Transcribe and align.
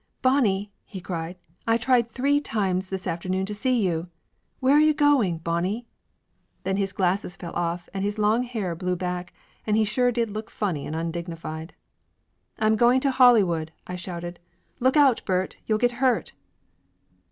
"Bonnie!" 0.23 0.71
he 0.93 0.99
cried. 0.99 1.37
"I 1.67 1.77
tried 1.77 2.07
three 2.07 2.39
times 2.39 2.89
this 2.89 3.05
after 3.05 3.29
noon 3.29 3.45
to 3.45 3.53
see 3.53 3.79
you! 3.85 4.07
Where 4.59 4.73
are 4.75 4.79
you 4.81 4.95
going, 4.95 5.37
Bonnie?" 5.37 5.85
Then 6.63 6.77
his 6.77 6.91
glasses 6.91 7.35
fell 7.37 7.53
off 7.53 7.87
and 7.93 8.03
his 8.03 8.17
long 8.17 8.41
hair 8.41 8.73
blew 8.73 8.95
back 8.95 9.31
and 9.67 9.77
he 9.77 9.85
sure 9.85 10.11
did 10.11 10.31
look 10.31 10.49
funny 10.49 10.87
and 10.87 10.95
undignified. 10.95 11.75
"I'm 12.57 12.77
going 12.77 12.99
to 13.01 13.11
Hollywood!" 13.11 13.73
I 13.85 13.95
shouted. 13.95 14.39
"Look 14.79 14.97
out, 14.97 15.21
Bert, 15.23 15.57
you'll 15.67 15.77
get 15.77 15.91
hurt!" 16.01 16.33